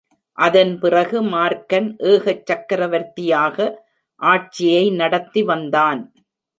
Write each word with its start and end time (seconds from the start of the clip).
அதன் 0.37 0.79
பிறகு 0.79 1.21
மார்க்கன் 1.25 1.89
ஏகச் 2.03 2.45
சக்கரவர்த்தியாக 2.45 3.57
ஆட்சியை 4.21 4.85
நடத்திவந்தான். 4.91 6.01